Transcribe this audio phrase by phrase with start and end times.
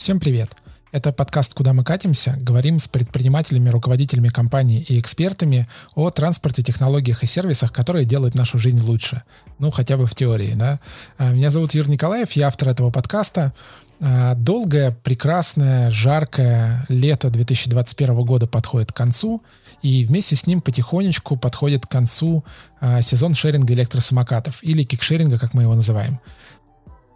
[0.00, 0.56] Всем привет!
[0.92, 7.22] Это подкаст «Куда мы катимся?» Говорим с предпринимателями, руководителями компаний и экспертами о транспорте, технологиях
[7.22, 9.24] и сервисах, которые делают нашу жизнь лучше.
[9.58, 10.80] Ну, хотя бы в теории, да?
[11.18, 13.52] А, меня зовут Юр Николаев, я автор этого подкаста.
[14.00, 19.42] А, долгое, прекрасное, жаркое лето 2021 года подходит к концу,
[19.82, 22.42] и вместе с ним потихонечку подходит к концу
[22.80, 26.20] а, сезон шеринга электросамокатов, или кикшеринга, как мы его называем.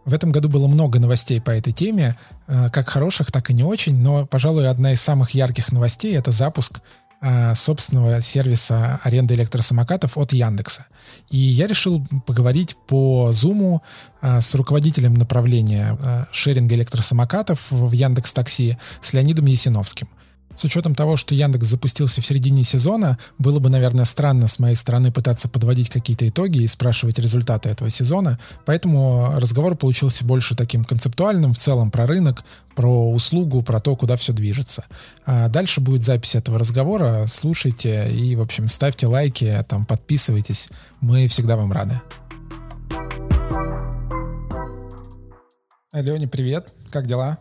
[0.04, 3.62] В этом году было много новостей по этой теме, э, как хороших, так и не
[3.62, 6.80] очень, но, пожалуй, одна из самых ярких новостей— это запуск
[7.22, 10.86] э, собственного сервиса аренды электросамокатов от Яндекса.
[11.30, 13.80] И я решил поговорить по Zoom
[14.20, 15.96] э, с руководителем направления
[16.32, 20.08] шеринга электросамокатов в Яндекс Такси с Леонидом Ясиновским—
[20.54, 24.76] с учетом того, что Яндекс запустился в середине сезона, было бы, наверное, странно с моей
[24.76, 30.84] стороны пытаться подводить какие-то итоги и спрашивать результаты этого сезона, поэтому разговор получился больше таким
[30.84, 34.84] концептуальным, в целом про рынок, про услугу, про то, куда все движется.
[35.26, 40.68] А дальше будет запись этого разговора, слушайте и, в общем, ставьте лайки, там, подписывайтесь,
[41.00, 42.00] мы всегда вам рады.
[45.92, 47.38] Леня, привет, как дела?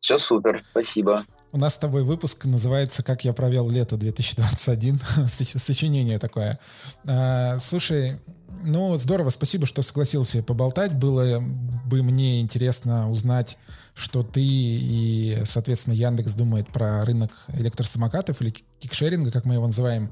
[0.00, 1.24] Все супер, спасибо.
[1.54, 5.28] У нас с тобой выпуск называется «Как я провел лето 2021».
[5.58, 6.58] Сочинение такое.
[7.06, 8.18] А, слушай,
[8.62, 10.94] ну, здорово, спасибо, что согласился поболтать.
[10.94, 13.58] Было бы мне интересно узнать,
[13.92, 20.10] что ты и, соответственно, Яндекс думает про рынок электросамокатов или кикшеринга, как мы его называем.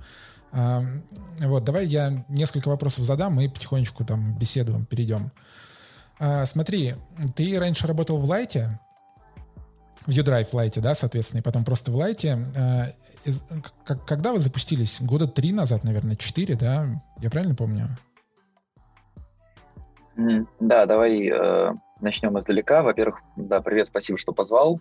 [0.53, 0.85] А,
[1.39, 5.33] вот, давай я несколько вопросов задам и потихонечку там беседуем, перейдем.
[6.19, 6.97] А, смотри,
[7.35, 8.79] ты раньше работал в Лайте,
[10.07, 12.39] в U-Drive Lite, да, соответственно, и потом просто в Lite.
[12.57, 12.93] Э,
[14.07, 15.01] когда вы запустились?
[15.01, 16.87] Года три назад, наверное, четыре, да?
[17.21, 17.87] Я правильно помню?
[20.59, 22.83] Да, давай э, начнем издалека.
[22.83, 24.81] Во-первых, да, привет, спасибо, что позвал.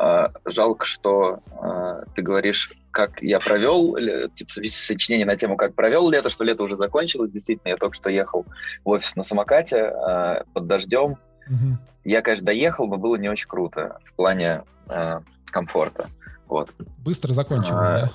[0.00, 3.96] Э, жалко, что э, ты говоришь, как я провел,
[4.34, 7.30] типа сочинение на тему, как провел лето, что лето уже закончилось.
[7.30, 8.46] Действительно, я только что ехал
[8.84, 11.16] в офис на самокате э, под дождем,
[11.48, 11.78] Угу.
[12.04, 16.08] Я, конечно, доехал, но было не очень круто в плане э, комфорта.
[16.46, 16.70] Вот.
[16.98, 18.10] Быстро закончилось, а, да?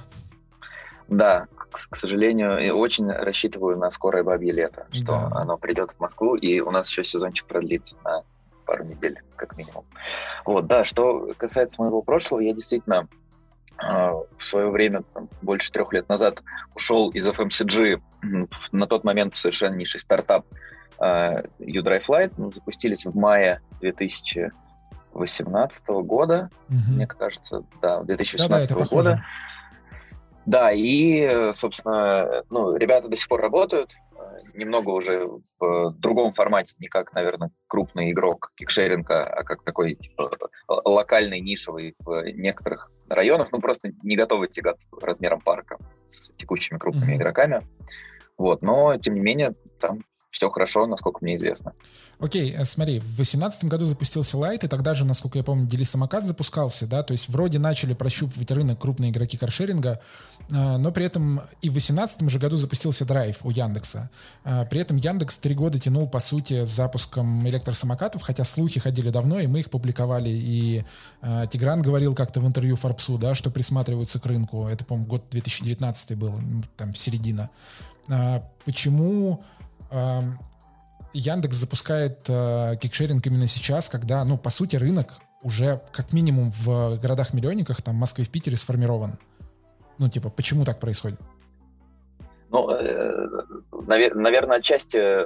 [1.07, 5.41] Да, к, к сожалению, очень рассчитываю на скорое бабье лето, что да.
[5.41, 8.23] оно придет в Москву, и у нас еще сезончик продлится на
[8.65, 9.85] пару недель, как минимум.
[10.45, 13.07] Вот, да, что касается моего прошлого, я действительно
[13.77, 16.41] э, в свое время, там, больше трех лет назад,
[16.73, 18.01] ушел из FMCG,
[18.71, 20.45] на тот момент совершеннейший стартап
[21.00, 26.94] U-Drive Lite ну, запустились в мае 2018 года, угу.
[26.94, 29.25] мне кажется, да, 2018 да, да, года.
[30.45, 33.95] Да, и, собственно, ну, ребята до сих пор работают,
[34.53, 35.28] немного уже
[35.59, 40.31] в другом формате, не как, наверное, крупный игрок кикшеринга, а как такой типа,
[40.67, 47.13] локальный, нишевый в некоторых районах, ну, просто не готовы тягаться размером парка с текущими крупными
[47.13, 47.17] mm-hmm.
[47.17, 47.67] игроками.
[48.38, 50.03] Вот, но, тем не менее, там
[50.35, 51.73] все хорошо, насколько мне известно.
[52.19, 55.85] Окей, э, смотри, в 2018 году запустился Light, и тогда же, насколько я помню, Дели
[55.85, 60.01] самокат запускался, да, то есть вроде начали прощупывать рынок крупные игроки каршеринга,
[60.50, 64.09] э, но при этом и в 2018 же году запустился Драйв у Яндекса.
[64.44, 69.12] Э, при этом Яндекс три года тянул, по сути, с запуском электросамокатов, хотя слухи ходили
[69.12, 70.84] давно, и мы их публиковали, и
[71.50, 76.17] Тигран говорил как-то в интервью Форбсу, да, что присматриваются к рынку, это, по-моему, год 2019
[76.17, 76.34] был,
[76.75, 77.50] там, середина.
[78.66, 79.44] Почему
[81.16, 85.13] Яндекс запускает э, кикшеринг именно сейчас, когда, ну, по сути, рынок
[85.44, 89.18] уже как минимум в городах-миллионниках, там, Москве, в Питере сформирован.
[89.97, 91.19] Ну, типа, почему так происходит?
[92.50, 93.28] Ну, э,
[93.72, 95.25] наверное, отчасти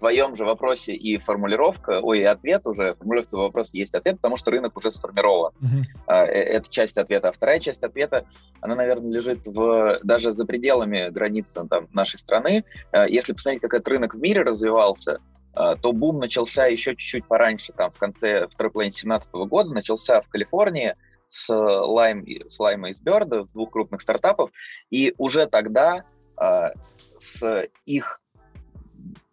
[0.00, 4.36] твоем же вопросе и формулировка, ой, и ответ уже, формулировка твоего вопроса есть ответ, потому
[4.36, 5.52] что рынок уже сформирован.
[5.60, 6.12] Uh-huh.
[6.14, 7.28] Это часть ответа.
[7.28, 8.26] А вторая часть ответа,
[8.60, 12.64] она, наверное, лежит в, даже за пределами границ там, нашей страны.
[12.90, 15.20] А, если посмотреть, как этот рынок в мире развивался,
[15.52, 20.28] то бум начался еще чуть-чуть пораньше, там, в конце второй половины 2017 года, начался в
[20.28, 20.94] Калифорнии,
[21.26, 24.50] с Lime, с Lime и с Bird, двух крупных стартапов,
[24.90, 26.04] и уже тогда
[26.36, 26.70] а,
[27.18, 28.20] с их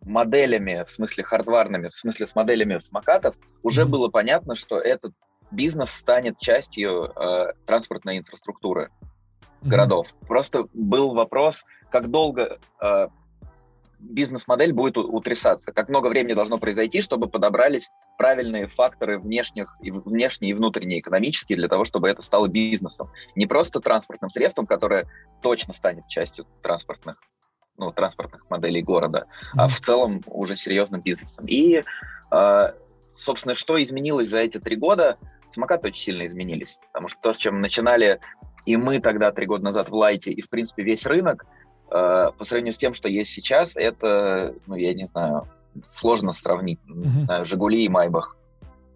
[0.07, 3.89] моделями, в смысле хардварными, в смысле с моделями самокатов, уже mm-hmm.
[3.89, 5.13] было понятно, что этот
[5.51, 9.69] бизнес станет частью э, транспортной инфраструктуры mm-hmm.
[9.69, 10.07] городов.
[10.27, 13.07] Просто был вопрос, как долго э,
[13.99, 20.51] бизнес-модель будет утрясаться, как много времени должно произойти, чтобы подобрались правильные факторы внешних и внешние
[20.51, 23.09] и внутренние экономические для того, чтобы это стало бизнесом.
[23.35, 25.07] Не просто транспортным средством, которое
[25.41, 27.17] точно станет частью транспортных
[27.77, 29.59] ну, транспортных моделей города, mm-hmm.
[29.59, 31.45] а в целом уже серьезным бизнесом.
[31.47, 31.83] И
[32.31, 32.73] э,
[33.13, 35.17] собственно, что изменилось за эти три года?
[35.49, 38.19] Самокаты очень сильно изменились, потому что то, с чем начинали
[38.67, 41.45] и мы тогда три года назад в Лайте, и, в принципе, весь рынок,
[41.89, 45.47] э, по сравнению с тем, что есть сейчас, это, ну, я не знаю,
[45.89, 46.79] сложно сравнить.
[46.85, 48.35] Не знаю, Жигули и Майбах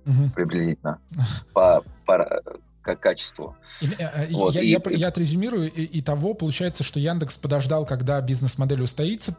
[0.03, 0.33] uh-huh.
[0.35, 0.99] приблизительно
[1.53, 2.43] по, по
[2.81, 3.55] как качеству.
[3.81, 7.37] И, э, э, вот, я, и, я, я отрезюмирую, и, и того получается, что Яндекс
[7.37, 9.35] подождал, когда бизнес-модель устоится,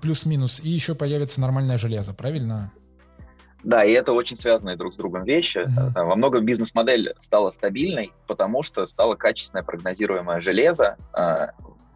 [0.00, 2.72] плюс-минус, и еще появится нормальное железо, правильно?
[3.62, 5.58] Да, и это очень связанные друг с другом вещи.
[5.58, 6.04] Mm-hmm.
[6.04, 10.96] Во многом бизнес-модель стала стабильной, потому что стало качественное прогнозируемое железо,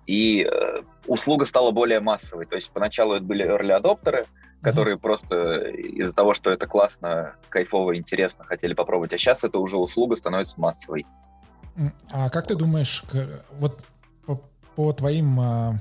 [0.09, 2.47] и э, услуга стала более массовой.
[2.47, 4.25] То есть поначалу это были early адоптеры,
[4.63, 5.01] которые mm-hmm.
[5.01, 9.13] просто из-за того, что это классно, кайфово, интересно, хотели попробовать.
[9.13, 11.05] А сейчас эта уже услуга становится массовой.
[12.11, 13.05] А как ты думаешь,
[13.59, 13.85] вот
[14.25, 14.41] по,
[14.75, 15.75] по твоим а,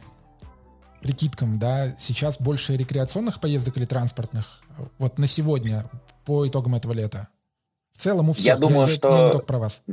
[1.01, 4.61] прикидкам, да, сейчас больше рекреационных поездок или транспортных?
[4.99, 5.85] Вот на сегодня,
[6.25, 7.29] по итогам этого лета?
[7.93, 8.45] В целом у всех.
[8.45, 9.83] Я думаю, я, что я не только про вас.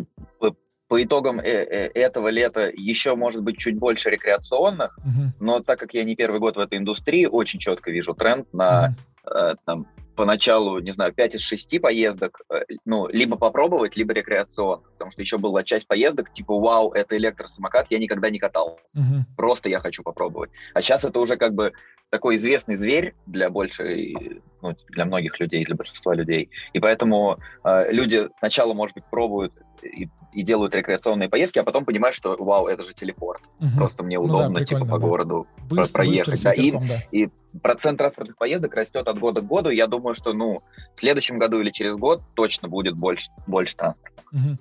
[0.94, 5.32] По, итогам э -э этого лета еще может быть чуть больше рекреационных, угу.
[5.40, 8.94] но так как я не первый год в этой индустрии, очень четко вижу тренд на
[9.24, 9.34] угу.
[9.36, 14.84] э, там, поначалу, не знаю, 5 из 6 поездок, э, ну, либо попробовать, либо рекреационно.
[14.92, 18.98] Потому что еще была часть поездок, типа, вау, это электросамокат, я никогда не катался.
[18.98, 19.22] Uh-huh.
[19.36, 20.50] Просто я хочу попробовать.
[20.74, 21.72] А сейчас это уже как бы
[22.10, 26.50] такой известный зверь для большей, ну, для многих людей, для большинства людей.
[26.72, 31.84] И поэтому э, люди сначала, может быть, пробуют и, и делают рекреационные поездки, а потом
[31.84, 33.42] понимают, что вау, это же телепорт.
[33.60, 33.68] Угу.
[33.76, 34.98] Просто мне удобно, ну, да, типа, по да.
[34.98, 36.30] городу быстро, проехать.
[36.30, 36.62] Быстро, да.
[36.62, 37.02] И, да.
[37.10, 37.28] и
[37.62, 39.70] процент транспортных поездок растет от года к году.
[39.70, 40.58] Я думаю, что ну,
[40.94, 44.22] в следующем году или через год точно будет больше, больше транспорта.
[44.32, 44.58] Угу.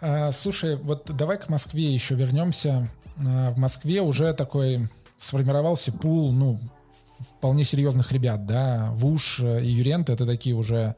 [0.00, 2.88] А, слушай, вот давай к Москве еще вернемся.
[3.26, 6.58] А, в Москве уже такой сформировался пул, ну,
[7.38, 10.96] вполне серьезных ребят, да, Вуш и Юрент это такие уже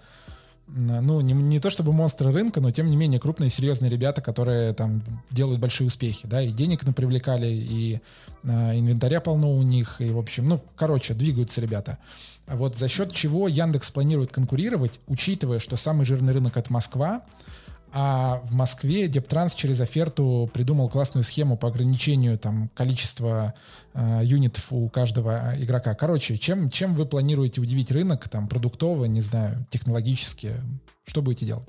[0.76, 4.72] ну, не, не то чтобы монстры рынка, но тем не менее крупные, серьезные ребята, которые
[4.72, 8.00] там делают большие успехи, да, и денег напривлекали, и
[8.42, 11.98] э, инвентаря полно у них, и, в общем, ну, короче, двигаются ребята.
[12.46, 17.22] А вот за счет чего Яндекс планирует конкурировать, учитывая, что самый жирный рынок— это Москва,
[17.96, 23.54] а в Москве Дептранс через оферту придумал классную схему по ограничению там, количества
[23.94, 25.94] э, юнитов у каждого игрока.
[25.94, 30.54] Короче, чем, чем вы планируете удивить рынок, там, продуктово, не знаю, технологически?
[31.06, 31.68] Что будете делать?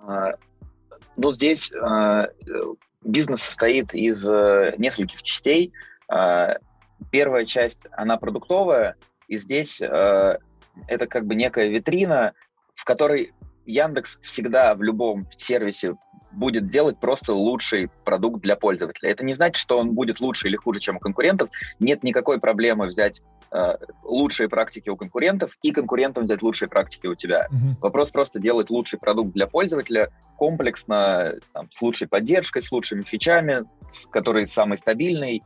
[0.00, 0.32] А,
[1.18, 2.28] ну, здесь а,
[3.04, 5.72] бизнес состоит из а, нескольких частей.
[6.10, 6.54] А,
[7.10, 8.96] первая часть, она продуктовая,
[9.28, 12.32] и здесь это как бы некая витрина,
[12.74, 13.34] в которой
[13.68, 15.96] Яндекс всегда в любом сервисе
[16.32, 19.10] будет делать просто лучший продукт для пользователя.
[19.10, 21.50] Это не значит, что он будет лучше или хуже, чем у конкурентов.
[21.78, 23.74] Нет никакой проблемы взять э,
[24.04, 27.48] лучшие практики у конкурентов и конкурентам взять лучшие практики у тебя.
[27.50, 27.80] Uh-huh.
[27.80, 33.64] Вопрос просто делать лучший продукт для пользователя комплексно, там, с лучшей поддержкой, с лучшими фичами,
[34.10, 35.42] который самый стабильный,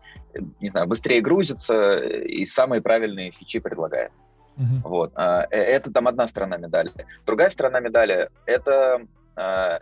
[0.61, 4.13] не знаю, быстрее грузится и самые правильные фичи предлагает.
[4.57, 4.83] Uh-huh.
[4.85, 5.13] Вот.
[5.15, 6.93] А, э, это там одна сторона медали.
[7.27, 9.07] Другая сторона медали— это
[9.37, 9.81] а,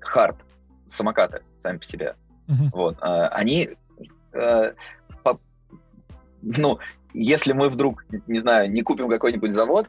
[0.00, 0.36] хард,
[0.88, 2.16] самокаты сами по себе.
[2.48, 2.70] Uh-huh.
[2.72, 2.96] Вот.
[3.00, 3.70] А, они,
[4.32, 4.74] а,
[5.22, 5.40] по,
[6.42, 6.78] ну,
[7.14, 9.88] если мы вдруг, не знаю, не купим какой-нибудь завод,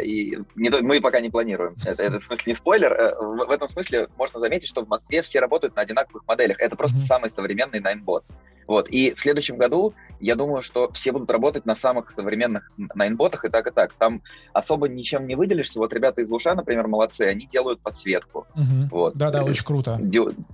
[0.00, 1.74] и не, мы пока не планируем.
[1.84, 2.92] Это, это в смысле не спойлер.
[2.92, 6.60] Э, в, в этом смысле можно заметить, что в Москве все работают на одинаковых моделях.
[6.60, 7.06] Это просто mm-hmm.
[7.06, 8.22] самый современный Ninebot.
[8.66, 8.88] Вот.
[8.88, 13.48] И в следующем году я думаю, что все будут работать на самых современных найнботах и
[13.48, 13.92] так, и так.
[13.92, 15.78] Там особо ничем не выделишься.
[15.78, 18.46] Вот ребята из Луша, например, молодцы, они делают подсветку.
[18.54, 18.88] Угу.
[18.90, 19.14] Вот.
[19.14, 19.98] Да-да, очень круто.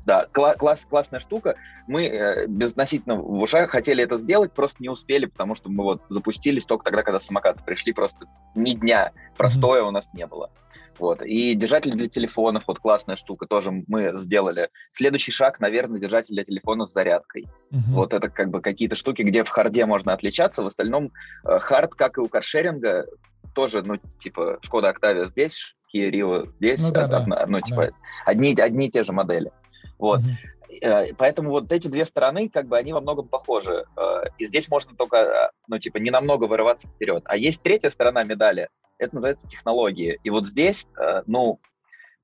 [0.04, 1.57] Да, кла- класс, классная штука.
[1.87, 6.02] Мы э, безносительно в Луша хотели это сделать, просто не успели, потому что мы вот
[6.09, 9.88] запустились только тогда, когда самокаты пришли, просто ни дня простоя угу.
[9.88, 10.50] у нас не было.
[10.99, 11.23] Вот.
[11.23, 14.69] И держатель для телефонов, вот классная штука, тоже мы сделали.
[14.92, 17.49] Следующий шаг, наверное, держатель для телефона с зарядкой.
[17.73, 17.95] Uh-huh.
[18.02, 20.64] Вот это как бы какие-то штуки, где в харде можно отличаться.
[20.64, 21.12] В остальном
[21.47, 23.06] э, хард, как и у каршеринга,
[23.54, 27.42] тоже, ну, типа, Шкода Октавия здесь, Kia Rio здесь, ну, да, одно, да.
[27.42, 27.92] одно, типа, да.
[28.26, 29.52] одни, одни и те же модели.
[30.00, 30.18] Вот.
[30.21, 31.14] Uh-huh.
[31.16, 33.85] Поэтому вот эти две стороны, как бы, они во многом похожи.
[33.97, 37.23] Э, и здесь можно только, ну, типа, не намного вырываться вперед.
[37.26, 38.68] А есть третья сторона медали,
[38.99, 40.18] это называется технологии.
[40.25, 40.88] И вот здесь,
[41.26, 41.61] ну,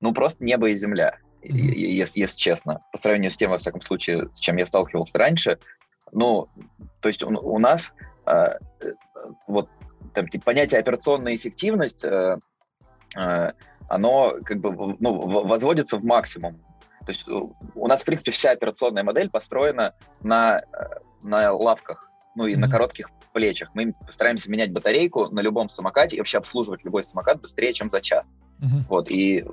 [0.01, 1.19] ну просто небо и земля.
[1.41, 5.59] Если, если честно, по сравнению с тем, во всяком случае, с чем я сталкивался раньше.
[6.11, 6.49] Ну,
[7.01, 7.93] то есть у, у нас
[8.25, 8.57] э, э,
[9.47, 9.69] вот
[10.13, 12.03] там, типа, понятие операционная эффективность,
[13.89, 16.59] оно как бы ну, возводится в максимум.
[17.05, 20.61] То есть у нас, в принципе, вся операционная модель построена на,
[21.23, 22.59] на лавках, ну и mm-hmm.
[22.59, 23.69] на коротких плечах.
[23.73, 28.01] Мы стараемся менять батарейку на любом самокате и вообще обслуживать любой самокат быстрее, чем за
[28.01, 28.33] час.
[28.61, 28.81] Uh-huh.
[28.89, 29.45] Вот, и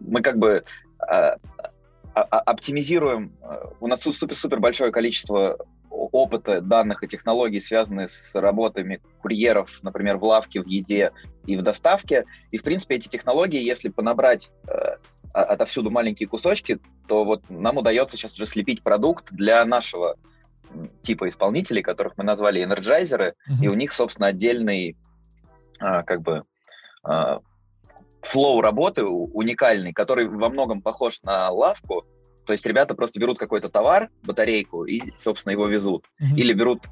[0.00, 0.64] мы как бы
[0.98, 1.36] а,
[2.14, 3.32] а, а, оптимизируем,
[3.80, 5.58] у нас супер, супер большое количество
[5.90, 11.12] опыта, данных и технологий, связанные с работами курьеров, например, в лавке, в еде
[11.46, 12.24] и в доставке.
[12.50, 14.96] И, в принципе, эти технологии, если понабрать э,
[15.32, 16.78] отовсюду маленькие кусочки,
[17.08, 20.16] то вот нам удается сейчас уже слепить продукт для нашего
[21.02, 23.64] типа исполнителей, которых мы назвали энерджайзеры, uh-huh.
[23.64, 24.96] и у них, собственно, отдельный
[25.80, 26.44] э, как бы
[27.06, 27.38] э,
[28.22, 32.06] flow работы уникальный, который во многом похож на лавку,
[32.46, 36.06] то есть ребята просто берут какой-то товар, батарейку, и, собственно, его везут.
[36.20, 36.36] Mm-hmm.
[36.36, 36.82] Или берут,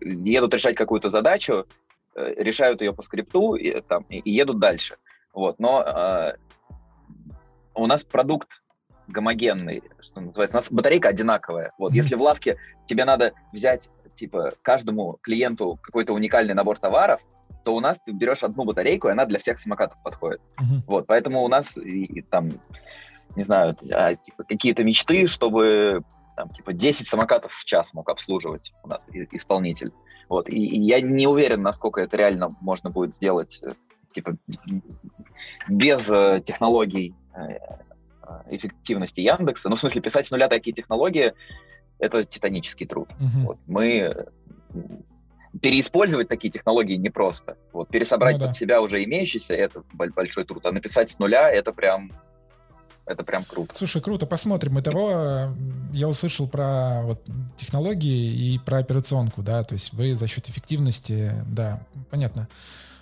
[0.00, 1.66] едут решать какую-то задачу,
[2.14, 4.96] э, решают ее по скрипту и, там, и едут дальше.
[5.32, 5.58] Вот.
[5.58, 6.32] Но э,
[7.74, 8.62] у нас продукт
[9.06, 10.56] гомогенный, что называется.
[10.56, 11.72] У нас батарейка одинаковая.
[11.78, 11.92] Вот.
[11.92, 11.96] Mm-hmm.
[11.96, 17.20] Если в лавке тебе надо взять, типа, каждому клиенту какой-то уникальный набор товаров,
[17.68, 20.40] то у нас ты берешь одну батарейку, и она для всех самокатов подходит.
[20.58, 20.84] Mm-hmm.
[20.86, 21.06] Вот.
[21.06, 22.48] Поэтому у нас и, и, там
[23.36, 26.02] не знаю, а, типа, какие-то мечты, чтобы
[26.34, 29.92] там, типа 10 самокатов в час мог обслуживать у нас исполнитель.
[30.30, 30.48] Вот.
[30.48, 33.72] И, и я не уверен, насколько это реально можно будет сделать э,
[34.14, 34.38] типа
[35.68, 37.58] без э, технологий э,
[38.48, 39.68] эффективности Яндекса.
[39.68, 41.34] Ну, в смысле, писать с нуля такие технологии—
[41.98, 43.10] это титанический труд.
[43.20, 43.44] Uh-huh.
[43.44, 43.58] Вот.
[43.66, 44.26] Мы
[45.60, 47.56] переиспользовать такие технологии непросто.
[47.72, 48.46] Вот, пересобрать ну, да.
[48.46, 52.10] под себя уже имеющиеся— это большой труд, а написать с нуля— это прям
[53.08, 53.74] это прям круто.
[53.74, 54.78] Слушай, круто, посмотрим.
[54.78, 55.48] И того
[55.92, 57.24] я услышал про вот,
[57.56, 62.48] технологии и про операционку, да, то есть вы за счет эффективности, да, понятно.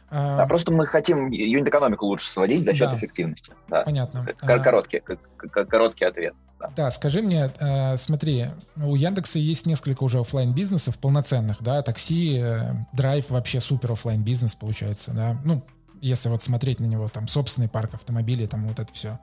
[0.08, 3.52] А, а просто мы хотим юнит-экономику лучше сводить за счет да, эффективности.
[3.68, 3.82] Да.
[3.82, 4.24] Понятно.
[4.24, 6.34] К- короткий, к- короткий ответ.
[6.75, 6.85] Да.
[6.85, 8.46] да, скажи мне, э, смотри,
[8.76, 14.23] у Яндекса есть несколько уже офлайн бизнесов полноценных, да, такси, э, драйв вообще супер офлайн
[14.23, 15.62] бизнес получается, да, ну,
[16.00, 19.18] если вот смотреть на него, там, собственный парк автомобилей, там, вот это все.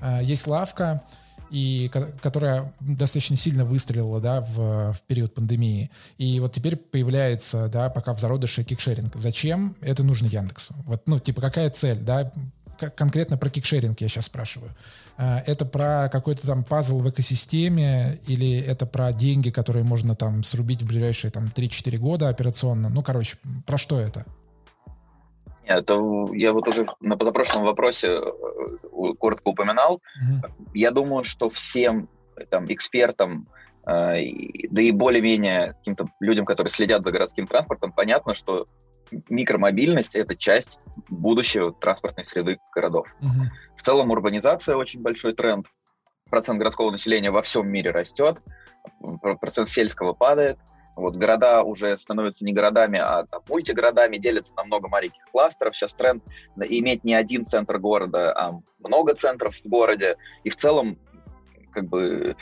[0.00, 1.02] Э, есть лавка,
[1.50, 1.90] и
[2.22, 5.90] которая достаточно сильно выстрелила, да, в, в период пандемии.
[6.18, 9.14] И вот теперь появляется, да, пока в зародыше кикшеринг.
[9.16, 10.74] Зачем это нужно Яндексу?
[10.86, 12.32] Вот, ну, типа, какая цель, да,
[12.76, 14.70] конкретно про кикшеринг я сейчас спрашиваю.
[15.18, 20.44] Э, это про какой-то там пазл в экосистеме или это про деньги, которые можно там
[20.44, 22.88] срубить в ближайшие там 3-4 года операционно?
[22.88, 24.24] Ну, короче, про что это?
[25.64, 25.94] Это
[26.32, 29.96] я вот уже на позапрошлом вопросе э, коротко упоминал.
[29.96, 30.50] Mm-hmm.
[30.74, 32.08] Я думаю, что всем
[32.50, 33.48] там, экспертам,
[33.84, 34.22] э,
[34.70, 38.66] да и более-менее каким-то людям, которые следят за городским транспортом, понятно, что
[39.28, 43.06] микромобильность— это часть будущего транспортной среды городов.
[43.20, 43.76] Mm-hmm.
[43.76, 45.66] В целом урбанизация очень большой тренд.
[46.30, 48.42] Процент городского населения во всем мире растет,
[49.20, 50.58] процент сельского падает—
[50.96, 55.76] вот города уже становятся не городами, а там, мультигородами, делятся на много маленьких кластеров.
[55.76, 56.24] Сейчас тренд
[56.56, 60.16] иметь не один центр города, а много центров в городе.
[60.42, 60.98] И в целом
[61.72, 62.34] как бы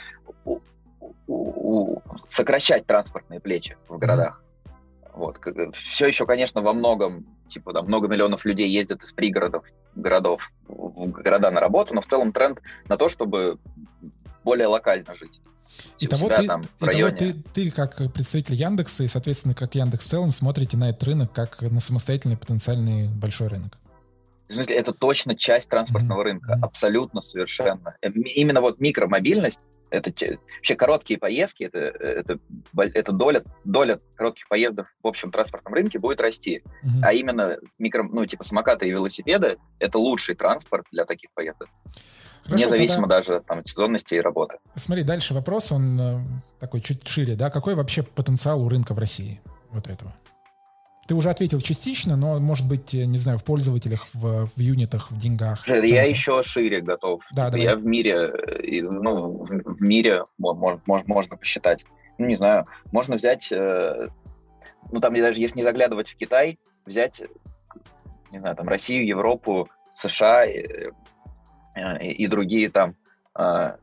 [0.45, 0.59] у,
[0.97, 4.41] у, у, сокращать транспортные плечи в городах.
[5.15, 5.39] Вот.
[5.73, 9.63] Все еще, конечно, во многом, типа, там, много миллионов людей ездят из пригородов
[9.95, 13.57] городов в города на работу, но в целом тренд на то, чтобы
[14.43, 15.39] более локально жить.
[15.99, 20.31] Итого, ты, там, итого ты, ты, как представитель Яндекса и, соответственно, как Яндекс в целом,
[20.31, 23.77] смотрите на этот рынок как на самостоятельный потенциальный большой рынок.
[24.49, 27.95] Это точно часть транспортного рынка, абсолютно совершенно.
[28.01, 29.59] Э, именно вот микромобильность,
[29.89, 30.11] это
[30.55, 32.39] вообще короткие поездки, это, это,
[32.75, 36.63] это доля, доля коротких поездов в общем транспортном рынке будет расти.
[37.01, 41.69] А именно микро, ну, типа самокаты и велосипеды, это лучший транспорт для таких поездок.
[42.43, 43.17] Хорошо, Независимо тогда...
[43.17, 44.57] даже там, от сезонности и работы.
[44.75, 46.19] Смотри, дальше вопрос, он э,
[46.59, 47.49] такой чуть шире, да?
[47.49, 50.13] Какой вообще потенциал у рынка в России вот этого?
[51.07, 55.11] Ты уже ответил частично, но, может быть, э, не знаю, в пользователях, в, в юнитах,
[55.11, 55.65] в деньгах.
[55.65, 57.23] В я еще шире готов.
[57.31, 57.65] Да, давай.
[57.65, 61.85] Я в мире, э, ну, в мире можно, можно посчитать.
[62.17, 67.21] Ну, не знаю, можно взять, ну, там даже если не заглядывать в Китай, взять,
[68.31, 70.45] не знаю, там Россию, Европу, США,
[71.75, 72.95] Э, и другие там
[73.37, 73.75] э,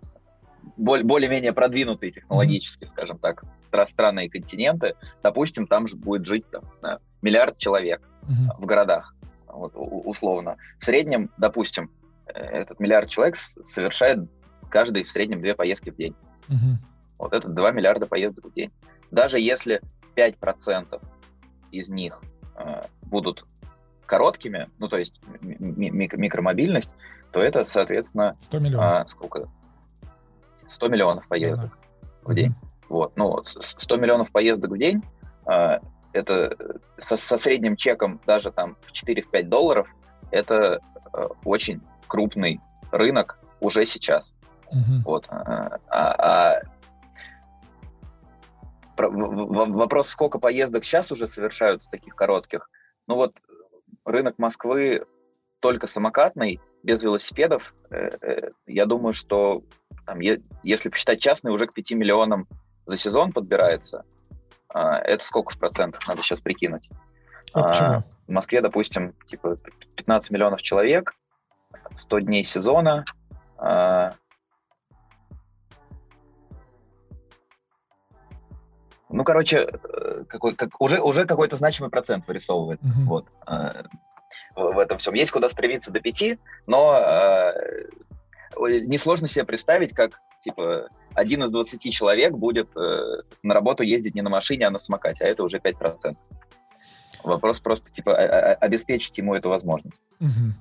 [0.76, 3.44] более-менее продвинутые технологически, скажем так,
[3.86, 8.56] страны и континенты, допустим, там же будет жить там, знаю, миллиард человек uh-huh.
[8.58, 9.14] в городах,
[9.46, 10.56] вот, условно.
[10.78, 11.90] В среднем, допустим,
[12.26, 14.28] э, этот миллиард человек совершает
[14.68, 16.14] каждый в среднем две поездки в день.
[16.48, 16.76] Uh-huh.
[17.18, 18.72] Вот это 2 миллиарда поездок в день.
[19.10, 19.80] Даже если
[20.16, 21.00] 5%
[21.70, 22.20] из них
[22.56, 23.44] э, будут
[24.06, 26.90] короткими, ну то есть микромобильность,
[27.30, 28.36] то это, соответственно...
[28.40, 28.86] 100 миллионов.
[28.86, 29.48] А, сколько?
[30.68, 32.08] 100 миллионов поездок да.
[32.24, 32.50] в день.
[32.50, 32.71] Mm-hmm.
[32.92, 35.02] Вот, ну, 100 миллионов поездок в день,
[35.46, 35.80] а,
[36.12, 36.54] это
[36.98, 39.88] со, со средним чеком даже там в 4-5 долларов,
[40.30, 40.78] это
[41.14, 44.34] э, очень крупный рынок уже сейчас.
[44.66, 45.02] Uh-huh.
[45.06, 45.24] Вот.
[45.30, 46.62] А, а, а
[48.98, 52.68] вопрос, сколько поездок сейчас уже совершаются таких коротких.
[53.08, 53.32] Ну вот
[54.04, 55.06] рынок Москвы
[55.60, 59.62] только самокатный, без велосипедов, э, э, я думаю, что
[60.04, 62.46] там, если посчитать частный, уже к 5 миллионам
[62.84, 64.04] за сезон подбирается.
[64.68, 66.06] А, это сколько в процентах?
[66.06, 66.88] Надо сейчас прикинуть.
[67.54, 68.02] А почему?
[68.26, 69.56] В Москве, допустим, типа
[69.96, 71.14] 15 миллионов человек,
[71.94, 73.04] 100 дней сезона.
[73.58, 74.12] А,
[79.10, 82.88] ну, короче, э, какой, как, уже, уже какой-то значимый процент вырисовывается.
[82.88, 83.04] Mm-hmm.
[83.04, 83.26] Вот
[84.54, 85.14] в этом всем.
[85.14, 87.52] Есть куда стремиться до пяти, но э,
[88.58, 94.22] несложно себе представить, как типа один из 20 человек будет э, на работу ездить не
[94.22, 96.14] на машине, а на самокате, а это уже 5%.
[97.24, 100.02] Вопрос просто типа обеспечить ему эту возможность.
[100.20, 100.54] Угу.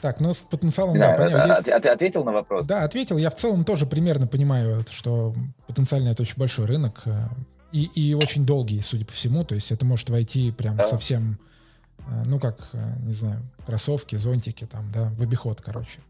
[0.00, 1.54] Так, ну с потенциалом, да, да понятно.
[1.56, 2.66] А, а ты ответил на вопрос?
[2.66, 3.18] Да, ответил.
[3.18, 5.34] Я в целом тоже примерно понимаю, что
[5.66, 7.10] потенциально это очень большой рынок э,
[7.72, 9.44] и, и очень долгий, судя по всему.
[9.44, 10.84] То есть это может войти прям да.
[10.84, 11.38] совсем
[12.10, 16.00] Э, ну, как, э, не знаю, кроссовки, зонтики там, да, в обиход, короче.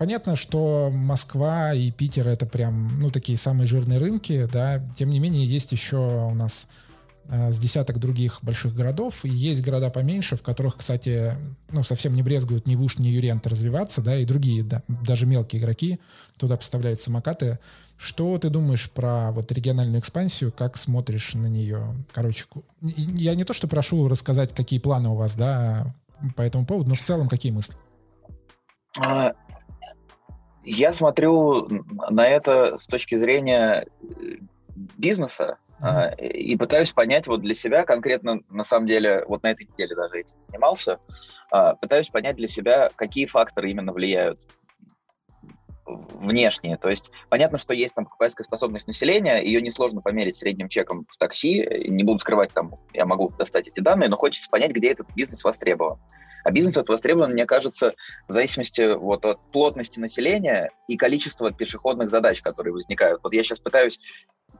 [0.00, 5.10] Э, понятно, что Москва и Питер это прям, ну, такие самые жирные рынки, да, тем
[5.10, 6.66] не менее есть еще у нас
[7.28, 11.36] с десяток других больших городов, и есть города поменьше, в которых, кстати,
[11.70, 15.62] ну, совсем не брезгуют ни Вуш, ни Юрент развиваться, да, и другие, да, даже мелкие
[15.62, 16.00] игроки
[16.38, 17.60] туда поставляют самокаты,
[17.98, 21.94] что ты думаешь про вот региональную экспансию, как смотришь на нее?
[22.12, 22.46] Короче,
[22.80, 25.94] я не то, что прошу рассказать, какие планы у вас, да,
[26.34, 27.76] по этому поводу, но в целом какие мысли?
[30.72, 31.66] Я смотрю
[32.10, 34.36] на это с точки зрения э,
[34.96, 36.28] бизнеса mm-hmm.
[36.28, 40.20] и пытаюсь понять вот для себя конкретно, на самом деле, вот на этой неделе даже
[40.20, 41.00] этим занимался,
[41.50, 44.38] а, пытаюсь понять для себя, какие факторы именно влияют
[45.86, 46.76] внешние.
[46.76, 51.16] То есть понятно, что есть там покупательская способность населения, ее несложно померить средним чеком в
[51.16, 51.66] такси.
[51.88, 55.42] Не буду скрывать там, я могу достать эти данные, но хочется понять, где этот бизнес
[55.42, 55.98] востребован.
[56.44, 57.94] А бизнес этот востребован, мне кажется,
[58.28, 63.20] в зависимости вот от плотности населения и количества пешеходных задач, которые возникают.
[63.22, 64.00] Вот я сейчас пытаюсь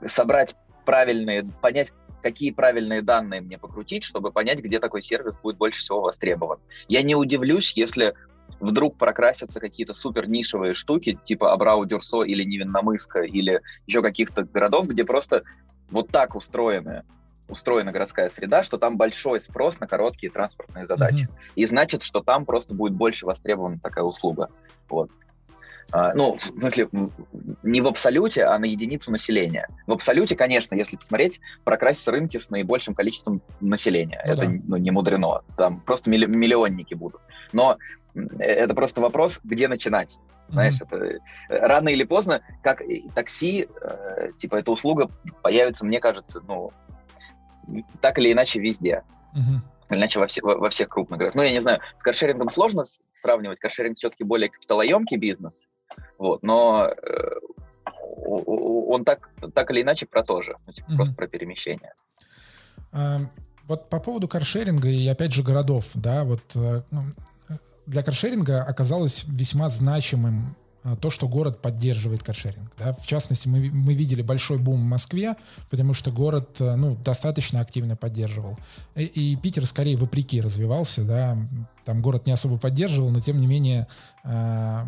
[0.06, 5.80] собрать правильные, понять, какие правильные данные мне покрутить, чтобы понять, где такой сервис будет больше
[5.80, 6.58] всего востребован.
[6.88, 8.14] Я не удивлюсь, если
[8.58, 15.04] вдруг прокрасятся какие-то супер нишевые штуки, типа Абрау-Дюрсо или Невинномыска, или еще каких-то городов, где
[15.04, 15.44] просто
[15.90, 17.04] вот так устроены
[17.50, 21.24] устроена городская среда, что там большой спрос на короткие транспортные задачи.
[21.24, 21.52] Mm-hmm.
[21.56, 24.50] И значит, что там просто будет больше востребована такая услуга.
[24.88, 25.10] Вот.
[25.92, 26.88] А, ну, в смысле,
[27.62, 29.66] не в абсолюте, а на единицу населения.
[29.86, 34.22] В абсолюте, конечно, если посмотреть, прокрасятся рынки с наибольшим количеством населения.
[34.24, 35.42] Ну, Это ну, не мудрено.
[35.56, 37.20] Там просто миллионники будут.
[37.52, 37.76] Но
[38.38, 40.18] это просто вопрос, где начинать.
[40.48, 40.96] Знаешь, mm-hmm.
[40.96, 42.82] это э, рано или поздно, как
[43.14, 45.08] такси, э, типа эта услуга
[45.42, 46.70] появится, мне кажется, ну
[48.00, 49.02] так или иначе везде.
[49.34, 49.96] Mm-hmm.
[49.96, 51.34] Иначе во, все, во, во всех крупных городах.
[51.34, 53.58] Ну, я не знаю, с каршерингом сложно сравнивать.
[53.58, 55.62] Каршеринг все-таки более капиталоемкий бизнес.
[56.18, 57.30] Вот, но э,
[58.24, 60.96] он так, так или иначе про то же, ну, типа, mm-hmm.
[60.96, 61.92] просто про перемещение.
[62.92, 63.18] А,
[63.66, 67.02] вот по поводу каршеринга и опять же городов, да, вот э, ну,
[67.86, 70.56] для каршеринга оказалось весьма значимым
[71.00, 72.72] то, что город поддерживает каршеринг.
[72.78, 72.92] Да?
[72.94, 75.36] В частности, мы, мы видели большой бум в Москве,
[75.68, 78.58] потому что город э, ну, достаточно активно поддерживал.
[78.96, 81.04] И, и Питер скорее вопреки развивался.
[81.04, 81.36] Да?
[81.84, 83.88] Там город не особо поддерживал, но тем не менее
[84.24, 84.84] э,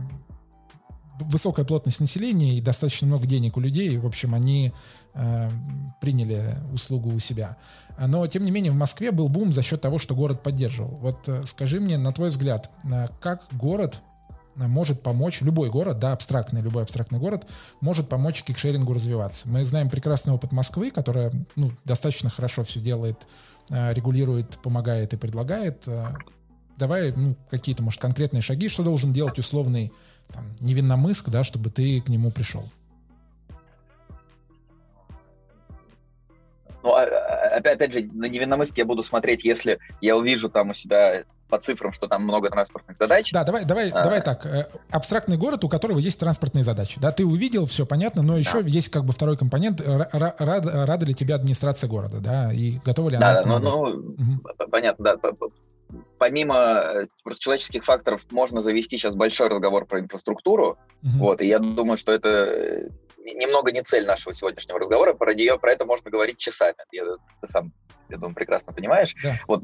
[1.20, 3.96] высокая плотность населения и достаточно много денег у людей.
[3.98, 4.72] В общем, они
[5.14, 5.50] э,
[6.00, 7.56] приняли услугу у себя.
[7.98, 10.96] Но, тем не менее, в Москве был бум за счет того, что город поддерживал.
[11.00, 14.11] Вот э, скажи мне, на твой взгляд, э, как город э,
[14.56, 17.46] может помочь, любой город, да, абстрактный, любой абстрактный город,
[17.80, 19.48] может помочь кикшерингу развиваться.
[19.48, 23.26] Мы знаем прекрасный опыт Москвы, которая ну, достаточно хорошо все делает,
[23.70, 25.88] регулирует, помогает и предлагает.
[26.76, 29.92] Давай ну, какие-то, может, конкретные шаги, что должен делать условный
[30.32, 32.64] там, невинномыск, да, чтобы ты к нему пришел.
[36.82, 40.70] Ну, а, а, опять, опять же, на Невинномысске я буду смотреть, если я увижу там
[40.70, 43.30] у себя по цифрам, что там много транспортных задач.
[43.30, 44.02] Да, давай, давай, а...
[44.02, 44.46] давай так.
[44.46, 46.98] Э, абстрактный город, у которого есть транспортные задачи.
[46.98, 48.68] Да, ты увидел, все понятно, но еще да.
[48.68, 49.82] есть как бы второй компонент.
[49.86, 54.68] Рада, рада ли тебе администрация города, да, и готова ли она Да, ну, ну угу.
[54.70, 55.32] понятно, да.
[56.18, 60.78] Помимо э, просто человеческих факторов можно завести сейчас большой разговор про инфраструктуру.
[61.02, 61.18] Угу.
[61.18, 65.72] Вот, и я думаю, что это немного не цель нашего сегодняшнего разговора, про нее, про
[65.72, 66.76] это можно говорить часами.
[66.92, 67.04] Я,
[67.40, 67.72] ты сам,
[68.08, 69.14] я думаю, прекрасно понимаешь.
[69.22, 69.36] Да.
[69.46, 69.62] Вот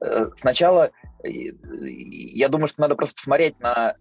[0.00, 0.90] э, сначала,
[1.22, 3.96] я думаю, что надо просто посмотреть на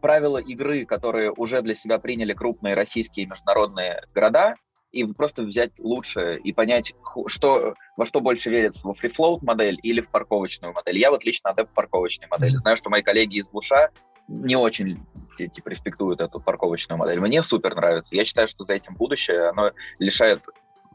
[0.00, 4.54] правила игры, которые уже для себя приняли крупные российские и международные города,
[4.92, 6.94] и просто взять лучшее и понять,
[7.26, 10.98] что, во что больше верится, во фрифлоут модель или в парковочную модель.
[10.98, 12.56] Я вот лично адепт парковочной модели.
[12.56, 13.90] Знаю, что мои коллеги из Луша
[14.28, 15.04] не очень
[15.36, 17.20] типа, респектуют эту парковочную модель.
[17.20, 18.14] Мне супер нравится.
[18.14, 19.48] Я считаю, что за этим будущее.
[19.48, 20.42] Оно лишает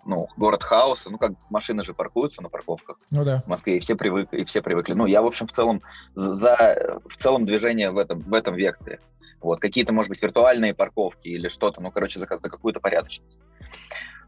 [0.05, 3.41] ну, город хаоса, ну, как машины же паркуются на парковках ну, да.
[3.41, 4.93] в Москве, и все, привык, и все привыкли.
[4.93, 5.81] Ну, я, в общем, в целом
[6.15, 8.99] за в целом движение в этом, в этом векторе.
[9.41, 13.39] Вот, какие-то, может быть, виртуальные парковки или что-то, ну, короче, за, за какую-то порядочность.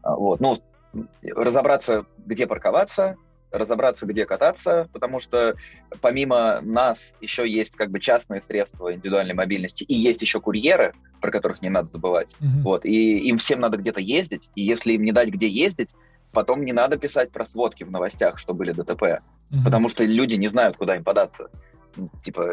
[0.02, 0.58] А, вот, ну,
[1.22, 3.16] разобраться, где парковаться,
[3.50, 5.54] разобраться, где кататься, потому что
[6.00, 11.30] помимо нас еще есть как бы частные средства индивидуальной мобильности, и есть еще курьеры, про
[11.30, 12.34] которых не надо забывать.
[12.40, 12.62] Uh-huh.
[12.62, 15.94] Вот, и им всем надо где-то ездить, и если им не дать где ездить,
[16.32, 19.64] потом не надо писать про сводки в новостях, что были ДТП, uh-huh.
[19.64, 21.48] потому что люди не знают, куда им податься.
[22.22, 22.46] Типа,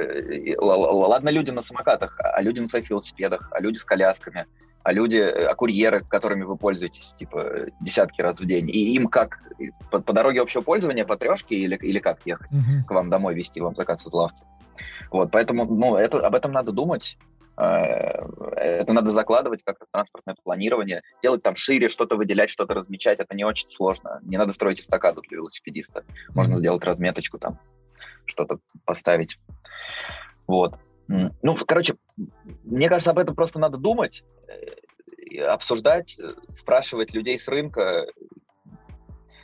[0.58, 4.46] ладно люди на самокатах, а люди на своих велосипедах, а люди с колясками,
[4.84, 9.08] а люди, э, а курьеры, которыми вы пользуетесь, типа, десятки раз в день, и им
[9.08, 9.40] как,
[9.90, 12.84] по, по дороге общего пользования, по трешке или, или как ехать uh-huh.
[12.88, 14.44] к вам домой вести, вам заказ из лавки.
[15.10, 17.18] Вот, поэтому, ну, это, об этом надо думать,
[17.58, 23.36] э, это надо закладывать как транспортное планирование, делать там шире, что-то выделять, что-то размечать, это
[23.36, 24.20] не очень сложно.
[24.24, 26.04] Не надо строить эстакаду для велосипедиста.
[26.36, 27.58] Можно сделать разметочку там,
[28.26, 29.40] что-то поставить.
[30.48, 30.76] Вот.
[31.08, 31.96] Ну, короче,
[32.64, 38.08] мне кажется, об этом просто надо думать, э, обсуждать, э, спрашивать людей с рынка.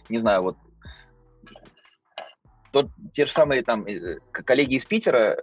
[0.08, 0.58] Не знаю, вот
[2.72, 5.42] тот, те же самые там э, коллеги из Питера,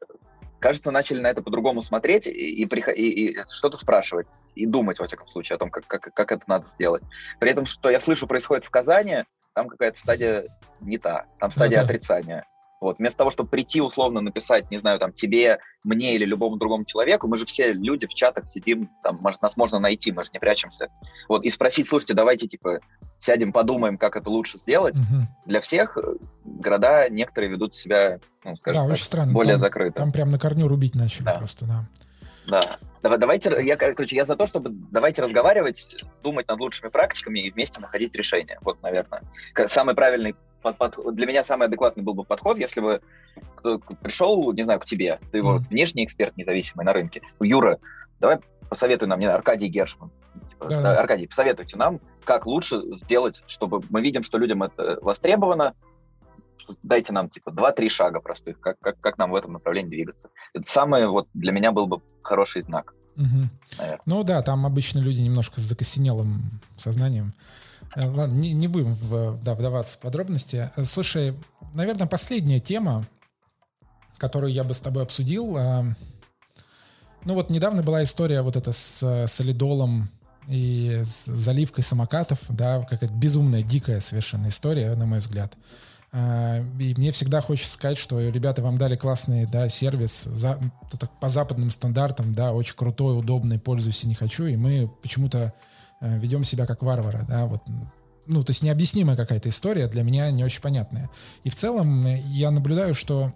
[0.59, 5.07] кажется, начали на это по-другому смотреть и, и, и, и что-то спрашивать и думать, во
[5.07, 7.03] всяком случае, о том, как, как, как это надо сделать.
[7.39, 9.25] При этом, что я слышу происходит в Казани,
[9.55, 10.47] там какая-то стадия
[10.81, 11.89] не та, там стадия ну, да.
[11.89, 12.45] отрицания.
[12.81, 16.85] Вот, вместо того, чтобы прийти условно написать, не знаю, там, тебе, мне или любому другому
[16.85, 20.31] человеку, мы же все люди в чатах сидим, там, может, нас можно найти, мы же
[20.33, 20.89] не прячемся.
[21.29, 22.81] Вот, и спросить, слушайте, давайте, типа,
[23.19, 24.95] сядем, подумаем, как это лучше сделать.
[24.95, 25.27] Угу.
[25.47, 29.33] Для всех э, города некоторые ведут себя, ну, скажем да, так, очень странно.
[29.33, 29.97] более там, закрыто.
[29.97, 31.35] Там прям на корню рубить начали да.
[31.35, 31.89] просто, да.
[32.47, 32.79] Да.
[33.03, 37.51] Давай, давайте, я, короче, я за то, чтобы давайте разговаривать, думать над лучшими практиками и
[37.51, 38.59] вместе находить решения.
[38.63, 39.23] Вот, наверное,
[39.67, 40.35] самый правильный
[40.73, 43.01] под, под, для меня самый адекватный был бы подход, если бы
[43.57, 47.79] кто пришел, не знаю, к тебе, ты вот внешний эксперт независимый на рынке, Юра,
[48.21, 50.11] давай посоветуй нам, не знаю, Аркадий Гершман,
[50.51, 51.01] типа, да, да.
[51.01, 55.75] Аркадий, посоветуйте нам, как лучше сделать, чтобы мы видим, что людям это востребовано,
[56.83, 60.31] дайте нам типа два-три шага простых, как, как, как нам в этом направлении двигаться.
[60.53, 62.95] Это самое вот для меня был бы хороший знак.
[63.17, 63.87] Угу.
[64.07, 67.33] Ну да, там обычно люди немножко с закосенелым сознанием.
[67.95, 70.71] Э, ладно, не, не будем в, да, вдаваться в подробности.
[70.77, 71.35] Э, слушай,
[71.75, 73.07] наверное, последняя тема,
[74.19, 75.57] которую я бы с тобой обсудил.
[75.57, 75.85] Э,
[77.25, 80.09] ну вот недавно была история вот эта с солидолом
[80.49, 85.53] и с заливкой самокатов, да, какая-то безумная, дикая совершенно история, на мой взгляд.
[86.15, 90.59] И мне всегда хочется сказать, что ребята вам дали классный да, сервис за,
[91.21, 95.53] по западным стандартам, да, очень крутой, удобный, пользуюсь и не хочу, и мы почему-то
[96.19, 97.63] ведем себя как варвары, да, вот,
[98.27, 101.11] ну, то есть необъяснимая какая-то история, для меня не очень понятная.
[101.45, 103.33] И в целом э, я наблюдаю, что,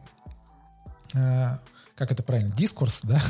[1.14, 1.56] э,
[1.94, 3.20] как это правильно, дискурс, да,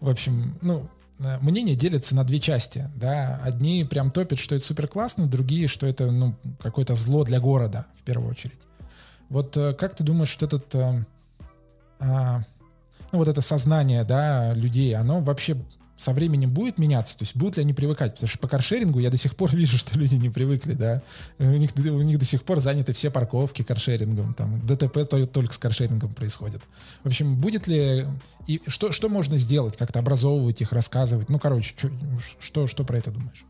[0.00, 4.64] в общем, ну, э, мнения делятся на две части, да, одни прям топят, что это
[4.64, 8.60] супер классно, другие, что это, ну, какое-то зло для города, в первую очередь.
[9.28, 11.04] Вот э, как ты думаешь, что этот, э,
[12.00, 12.38] э,
[13.12, 15.56] ну, вот это сознание, да, людей, оно вообще
[16.04, 19.10] со временем будет меняться, то есть будут ли они привыкать, потому что по каршерингу я
[19.10, 21.02] до сих пор вижу, что люди не привыкли, да,
[21.38, 25.58] у них, у них до сих пор заняты все парковки каршерингом, там, ДТП только, с
[25.58, 26.60] каршерингом происходит.
[27.02, 28.04] В общем, будет ли,
[28.46, 31.88] и что, что можно сделать, как-то образовывать их, рассказывать, ну, короче, что,
[32.38, 33.46] что, что про это думаешь?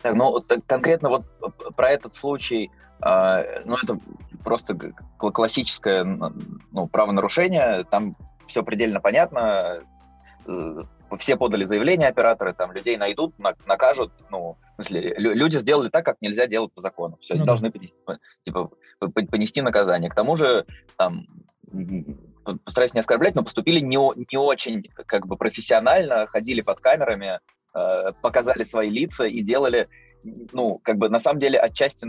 [0.00, 1.26] Так, ну, конкретно вот
[1.76, 2.70] про этот случай,
[3.04, 3.98] э, ну, это
[4.42, 4.74] просто
[5.18, 9.80] классическое ну, правонарушение, там все предельно понятно,
[10.46, 10.80] э,
[11.18, 13.34] все подали заявление операторы, там людей найдут,
[13.66, 17.18] накажут, ну, в смысле, люди сделали так, как нельзя делать по закону.
[17.20, 17.94] Все, они ну, должны понести,
[18.42, 20.10] типа, понести наказание.
[20.10, 20.64] К тому же,
[20.96, 21.26] там,
[22.64, 27.40] постараюсь не оскорблять, но поступили не, не очень как бы профессионально, ходили под камерами,
[27.74, 29.88] э, показали свои лица и делали,
[30.52, 32.06] ну, как бы на самом деле отчасти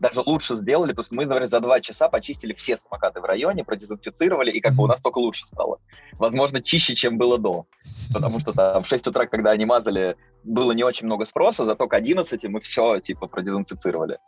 [0.00, 3.64] даже лучше сделали, потому что мы, например, за два часа почистили все самокаты в районе,
[3.64, 5.78] продезинфицировали, и как бы у нас только лучше стало.
[6.12, 7.66] Возможно, чище, чем было до.
[8.12, 11.88] Потому что там в 6 утра, когда они мазали, было не очень много спроса, зато
[11.88, 14.18] к 11 мы все, типа, продезинфицировали.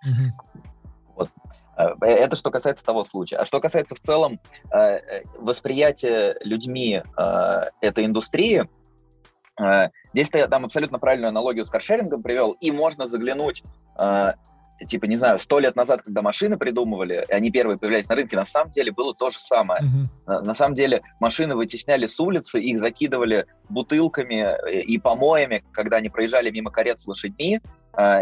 [1.14, 1.29] Вот.
[1.76, 3.37] Э, это что касается того случая.
[3.37, 4.40] А что касается в целом
[4.74, 8.68] э, восприятия людьми э, этой индустрии,
[10.12, 13.62] здесь я там абсолютно правильную аналогию с каршерингом привел, и можно заглянуть
[14.87, 18.37] типа, не знаю, сто лет назад, когда машины придумывали, и они первые появлялись на рынке,
[18.37, 19.83] на самом деле было то же самое.
[19.83, 20.07] Uh-huh.
[20.27, 26.09] На, на самом деле машины вытесняли с улицы, их закидывали бутылками и помоями, когда они
[26.09, 27.61] проезжали мимо карет с лошадьми.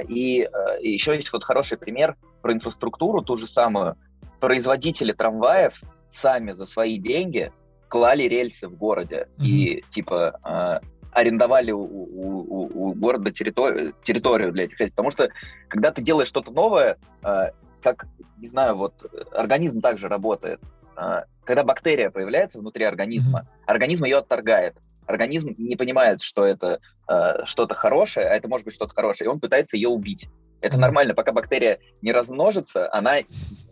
[0.09, 0.49] И,
[0.81, 3.97] и еще есть вот хороший пример про инфраструктуру, ту же самую.
[4.41, 7.53] Производители трамваев сами за свои деньги
[7.89, 9.29] клали рельсы в городе.
[9.37, 9.45] Uh-huh.
[9.45, 10.81] И, типа,
[11.13, 15.29] арендовали у, у, у, города территорию, территорию для этих Потому что,
[15.69, 17.51] когда ты делаешь что-то новое, э,
[17.83, 18.07] как,
[18.39, 18.95] не знаю, вот
[19.33, 20.61] организм также работает.
[20.97, 23.65] Э, когда бактерия появляется внутри организма, mm-hmm.
[23.67, 24.77] организм ее отторгает.
[25.07, 29.31] Организм не понимает, что это э, что-то хорошее, а это может быть что-то хорошее, и
[29.31, 30.29] он пытается ее убить.
[30.61, 30.81] Это mm-hmm.
[30.81, 33.19] нормально, пока бактерия не размножится, она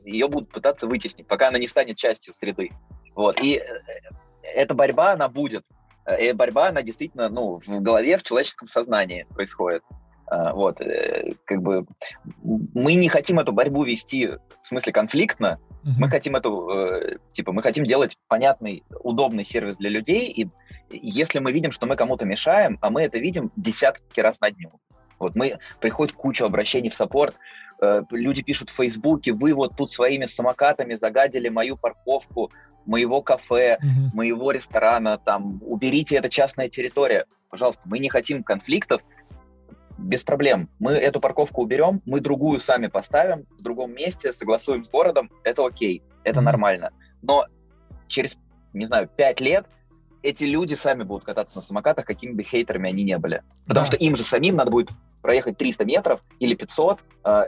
[0.05, 2.71] ее будут пытаться вытеснить, пока она не станет частью среды.
[3.15, 3.41] Вот.
[3.43, 3.63] И
[4.43, 5.65] эта борьба, она будет.
[6.21, 9.83] И борьба, она действительно, ну, в голове, в человеческом сознании происходит.
[10.29, 11.87] А, вот, э, как бы
[12.43, 15.93] мы не хотим эту борьбу вести в смысле конфликтно, uh-huh.
[15.99, 20.49] мы хотим эту, э, типа, мы хотим делать понятный, удобный сервис для людей, и
[20.91, 24.71] если мы видим, что мы кому-то мешаем, а мы это видим десятки раз на дню,
[25.19, 27.37] вот мы, приходит куча обращений в саппорт,
[27.81, 32.51] э, люди пишут в Фейсбуке, вы вот тут своими самокатами загадили мою парковку,
[32.87, 34.15] моего кафе, mm-hmm.
[34.15, 37.27] моего ресторана, там, уберите, это частная территория.
[37.51, 39.03] Пожалуйста, мы не хотим конфликтов,
[39.99, 40.69] без проблем.
[40.79, 45.65] Мы эту парковку уберем, мы другую сами поставим в другом месте, согласуем с городом, это
[45.65, 46.43] окей, это mm-hmm.
[46.43, 46.91] нормально.
[47.23, 47.47] Но
[48.09, 48.37] через,
[48.73, 49.67] не знаю, пять лет
[50.23, 53.43] эти люди сами будут кататься на самокатах, какими бы хейтерами они не были.
[53.67, 53.93] Потому да.
[53.93, 54.91] что им же самим надо будет
[55.23, 57.45] проехать 300 метров или 500, э,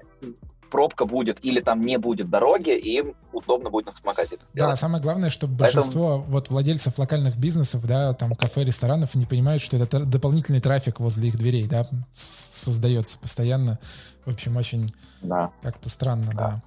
[0.71, 4.39] пробка будет или там не будет дороги, и им удобно будет на самокате.
[4.55, 6.33] Да, самое главное, что большинство Поэтому...
[6.33, 11.29] вот владельцев локальных бизнесов, да, там кафе, ресторанов не понимают, что это дополнительный трафик возле
[11.29, 13.79] их дверей, да, создается постоянно.
[14.25, 15.51] В общем, очень да.
[15.63, 16.35] как-то странно, да.
[16.35, 16.63] да.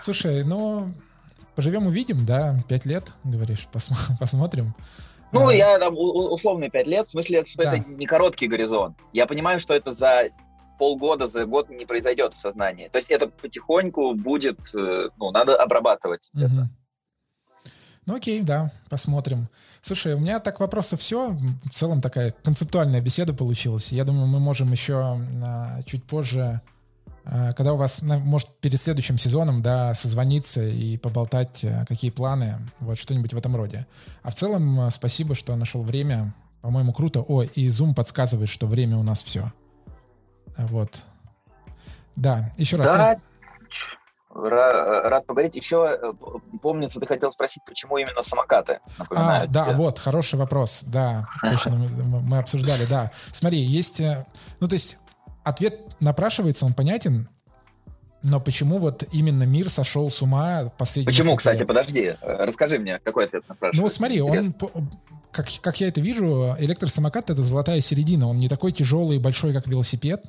[0.00, 0.92] Слушай, ну,
[1.54, 4.74] поживем увидим, да, пять лет, говоришь, пос- посмотрим.
[5.34, 5.54] Ну, а...
[5.54, 7.76] я там условно пять лет, в смысле, это, да.
[7.76, 8.98] это не короткий горизонт.
[9.12, 10.30] Я понимаю, что это за
[10.78, 12.88] полгода, за год не произойдет в сознании.
[12.88, 16.44] То есть это потихоньку будет, э, ну, надо обрабатывать угу.
[16.44, 16.68] это.
[18.06, 19.48] Ну окей, да, посмотрим.
[19.80, 21.30] Слушай, у меня так вопросов все.
[21.64, 23.92] В целом такая концептуальная беседа получилась.
[23.92, 26.60] Я думаю, мы можем еще а, чуть позже,
[27.56, 32.98] когда у вас, может, перед следующим сезоном, да, созвониться и поболтать, а, какие планы, вот
[32.98, 33.86] что-нибудь в этом роде.
[34.22, 36.34] А в целом, а, спасибо, что нашел время.
[36.60, 37.20] По-моему, круто.
[37.20, 39.52] О, и Zoom подсказывает, что время у нас все.
[40.56, 41.02] Вот.
[42.16, 42.88] Да, еще раз.
[42.88, 43.16] Да,
[44.34, 45.54] рад поговорить.
[45.54, 46.12] Еще, э,
[46.60, 48.80] помнится, ты хотел спросить, почему именно самокаты
[49.14, 49.76] А, да, тебе.
[49.76, 50.82] вот, хороший вопрос.
[50.86, 53.10] Да, точно, мы, обсуждали, да.
[53.32, 54.00] Смотри, есть...
[54.00, 54.26] Э,
[54.60, 54.98] ну, то есть,
[55.44, 57.28] ответ напрашивается, он понятен,
[58.22, 61.68] но почему вот именно мир сошел с ума последние Почему, кстати, лет?
[61.68, 63.82] подожди, расскажи мне, какой ответ напрашивается?
[63.82, 64.68] Ну, смотри, Интересно.
[64.74, 64.90] он
[65.30, 68.28] как, как я это вижу, электросамокат— это золотая середина.
[68.28, 70.24] Он не такой тяжелый и большой, как велосипед.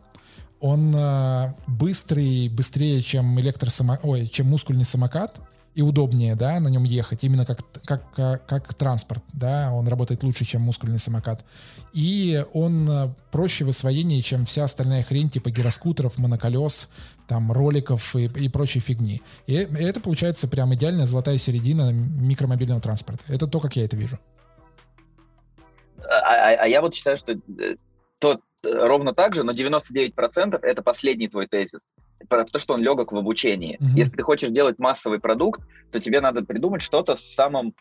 [0.60, 5.40] Он э, быстрый, быстрее, чем электросамокат, ой, чем мускульный самокат
[5.76, 10.46] и удобнее, да, на нем ехать, именно как, как, как, транспорт, да, он работает лучше,
[10.46, 11.46] чем мускульный самокат.
[11.92, 16.90] И он э, проще в освоении, чем вся остальная хрень, типа гироскутеров, моноколес,
[17.28, 19.22] там, роликов и, и прочей фигни.
[19.48, 23.26] И это получается прям идеальная золотая середина микромобильного транспорта.
[23.28, 24.18] Это то, как я это вижу.
[26.00, 27.36] А, а, а я вот считаю, что
[28.16, 31.88] э, тот э, ровно так же, но 99% это последний твой тезис.
[32.30, 33.78] Потому что он легок в обучении.
[33.78, 33.98] Mm-hmm.
[33.98, 37.74] Если ты хочешь делать массовый продукт, то тебе надо придумать что-то с самым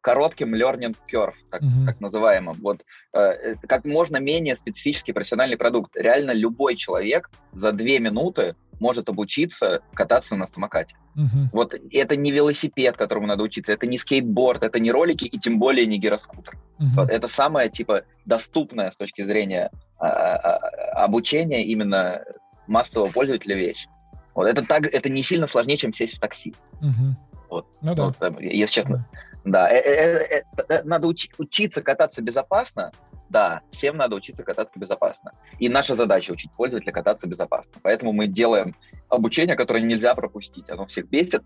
[0.00, 1.86] коротким learning curve, так, mm-hmm.
[1.86, 2.56] так называемым.
[2.60, 5.94] Вот э, как можно менее специфический профессиональный продукт.
[5.96, 10.96] Реально любой человек за две минуты может обучиться кататься на самокате.
[11.16, 11.48] Uh-huh.
[11.52, 15.58] Вот это не велосипед, которому надо учиться, это не скейтборд, это не ролики и тем
[15.58, 16.54] более не гироскутер.
[16.54, 16.86] Uh-huh.
[16.96, 22.22] Вот это самое типа доступное с точки зрения а, а, а, обучения именно
[22.66, 23.86] массового пользователя вещь.
[24.34, 26.54] Вот это так, это не сильно сложнее, чем сесть в такси.
[26.80, 27.14] Uh-huh.
[27.50, 28.12] Вот, ну да.
[28.18, 28.96] Вот, если честно.
[28.96, 29.29] Uh-huh.
[29.44, 32.90] Да, э, э, э, надо уч- учиться кататься безопасно,
[33.30, 35.32] да, всем надо учиться кататься безопасно.
[35.58, 37.80] И наша задача учить пользователя кататься безопасно.
[37.82, 38.74] Поэтому мы делаем
[39.08, 40.68] обучение, которое нельзя пропустить.
[40.68, 41.42] Оно всех бесит,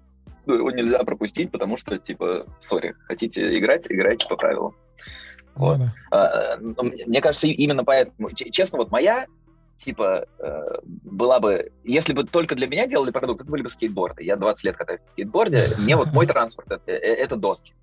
[0.46, 4.74] но его нельзя пропустить, потому что, типа, сори, хотите играть, играйте по правилам.
[5.54, 5.78] Вот.
[5.78, 6.57] Ну, да.
[6.57, 9.26] а, мне кажется, именно поэтому, честно, вот моя
[9.76, 11.70] типа, э, была бы...
[11.84, 14.22] Если бы только для меня делали продукт, это были бы скейтборды.
[14.22, 17.74] Я 20 лет катаюсь на скейтборде, мне вот мой транспорт это, э, это доски.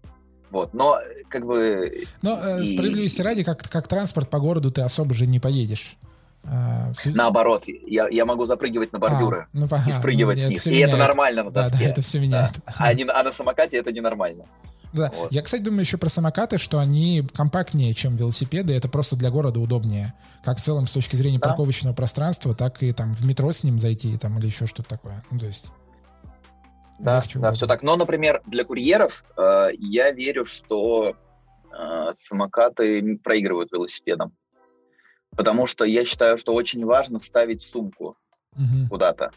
[0.49, 0.99] Вот, но
[1.29, 2.03] как бы...
[2.21, 2.67] Но э, и...
[2.67, 5.97] справедливости ради, как, как транспорт по городу ты особо же не поедешь.
[6.43, 10.49] А, Наоборот, я, я могу запрыгивать на бордюры а, ну, ага, и спрыгивать ну, с
[10.49, 10.67] них.
[10.67, 10.89] И меняет.
[10.89, 11.71] это нормально на доске.
[11.71, 12.53] Да, да, это все меняет.
[12.65, 12.73] Да.
[12.79, 14.45] А, не, а на самокате это ненормально.
[14.93, 15.11] Да.
[15.15, 15.31] Вот.
[15.31, 19.59] Я, кстати, думаю еще про самокаты, что они компактнее, чем велосипеды, это просто для города
[19.59, 20.13] удобнее.
[20.43, 21.49] Как в целом с точки зрения да.
[21.49, 25.23] парковочного пространства, так и там в метро с ним зайти там, или еще что-то такое.
[25.31, 25.71] Ну, то есть...
[26.99, 27.81] Да, да все так.
[27.81, 31.15] Но, например, для курьеров э, я верю, что
[31.71, 34.33] э, самокаты проигрывают велосипедам.
[35.35, 38.15] Потому что я считаю, что очень важно ставить сумку
[38.55, 38.87] угу.
[38.89, 39.31] куда-то.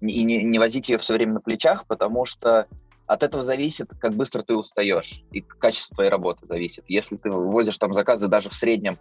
[0.00, 2.66] И не, не возить ее все время на плечах, потому что
[3.10, 6.84] от этого зависит, как быстро ты устаешь, и качество твоей работы зависит.
[6.86, 8.98] Если ты вывозишь там заказы даже в среднем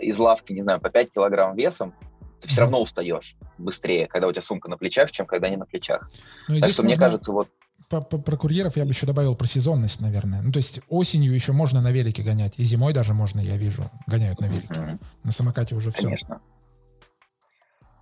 [0.00, 1.94] из лавки, не знаю, по 5 килограмм весом,
[2.40, 5.66] ты все равно устаешь быстрее, когда у тебя сумка на плечах, чем когда не на
[5.66, 6.10] плечах.
[6.48, 7.48] Ну, так что, мне кажется, вот...
[7.90, 10.40] По, по, про курьеров я бы еще добавил про сезонность, наверное.
[10.40, 13.82] Ну, то есть осенью еще можно на велике гонять, и зимой даже можно, я вижу,
[14.06, 14.72] гоняют на велике.
[14.72, 15.00] Mm-hmm.
[15.24, 16.04] На самокате уже все.
[16.04, 16.40] Конечно.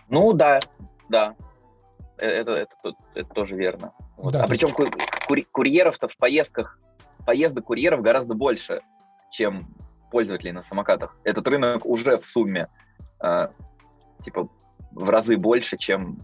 [0.08, 0.60] Ну, да,
[1.08, 1.34] да.
[2.18, 3.92] Э, это, это, это, это тоже верно.
[4.18, 4.34] Вот.
[4.34, 4.92] Да, а причем кури-
[5.52, 6.78] курьеров-то в поездках,
[7.26, 8.80] поездок курьеров гораздо больше,
[9.30, 9.74] чем
[10.10, 11.16] пользователей на самокатах.
[11.24, 12.68] Этот рынок уже в сумме
[13.22, 13.48] э,
[14.22, 14.48] типа
[14.92, 16.18] в разы больше, чем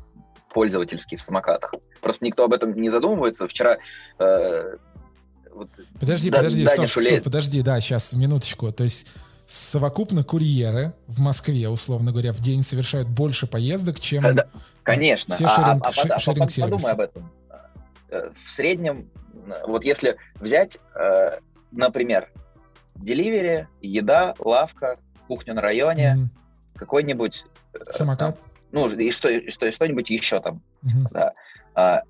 [0.53, 1.75] пользовательский в самокатах.
[2.01, 3.47] Просто никто об этом не задумывается.
[3.49, 3.77] Вчера
[4.19, 4.77] э,
[5.53, 5.69] вот,
[6.01, 8.73] подожди, да, подожди, стоп, стоп, подожди, да, сейчас, минуточку.
[8.73, 9.07] То есть
[9.47, 14.47] совокупно курьеры в Москве, условно говоря, в день совершают больше поездок, чем да,
[14.83, 15.35] конечно.
[15.35, 17.33] все шеринг, а, а, а, шеринг подумай об этом.
[18.15, 19.11] Э, в среднем,
[19.67, 21.39] вот если взять, э,
[21.73, 22.31] например,
[22.95, 24.97] деливери, еда, лавка,
[25.27, 26.79] кухня на районе, mm-hmm.
[26.79, 27.45] какой-нибудь...
[27.75, 28.39] Э, Самокат?
[28.71, 30.63] ну, и что, что, что-нибудь еще там.
[30.85, 31.09] Mm-hmm.
[31.11, 31.33] Да.
[31.75, 32.03] А,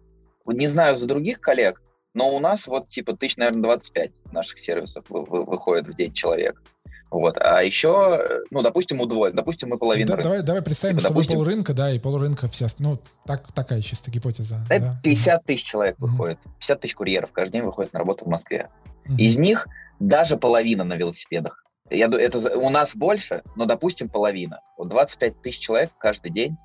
[0.47, 1.81] не знаю за других коллег,
[2.13, 6.13] но у нас вот типа тысяч, наверное, 25 наших сервисов вы, вы, выходит в день
[6.13, 6.63] человек.
[7.11, 7.37] Вот.
[7.39, 9.37] А еще, ну, допустим, удвоен.
[9.37, 10.29] Допустим, мы половину да, рынка.
[10.29, 13.81] Давай, давай представим, типа, что допустим, вы полрынка, да, и полрынка вся, ну, так, такая
[13.83, 14.59] чисто гипотеза.
[14.69, 15.01] Да, да?
[15.03, 16.07] 50 тысяч человек mm-hmm.
[16.07, 18.69] выходит, 50 тысяч курьеров каждый день выходит на работу в Москве.
[19.07, 19.17] Mm-hmm.
[19.19, 19.69] Из них
[20.01, 21.65] даже половина на велосипедах.
[21.91, 24.61] Я, это, у нас больше, но, допустим, половина.
[24.77, 26.57] Вот 25 тысяч человек каждый день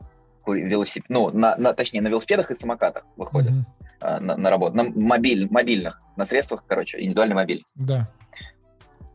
[0.47, 4.19] велосипед, ну, на, на, точнее, на велосипедах и самокатах выходят mm-hmm.
[4.19, 7.79] на, на работу, на мобиль, мобильных, на средствах, короче, индивидуальной мобильности.
[7.79, 8.09] Да.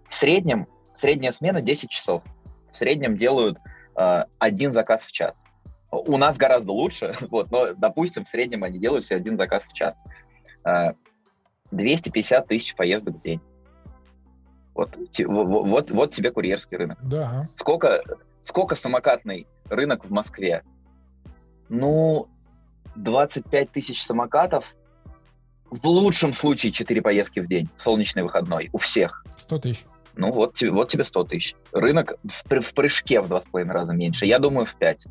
[0.09, 2.23] В среднем Средняя смена 10 часов.
[2.73, 3.59] В среднем делают
[3.97, 5.45] э, один заказ в час.
[5.91, 9.73] У нас гораздо лучше, вот, но, допустим, в среднем они делают себе один заказ в
[9.73, 9.97] час.
[10.65, 10.93] Э,
[11.71, 13.41] 250 тысяч поездок в день.
[14.75, 16.99] Вот, вот, вот, вот тебе курьерский рынок.
[17.03, 17.49] Да.
[17.55, 18.03] Сколько,
[18.43, 20.65] сколько самокатный рынок в Москве?
[21.69, 22.29] Ну,
[22.97, 24.65] 25 тысяч самокатов,
[25.71, 29.25] в лучшем случае 4 поездки в день, солнечный выходной, у всех.
[29.37, 29.85] 100 тысяч.
[30.17, 31.57] Ну вот тебе, вот тебе 100 тысяч.
[31.73, 34.27] Рынок в, в прыжке в два с половиной раза меньше.
[34.27, 35.07] Я думаю, в 5.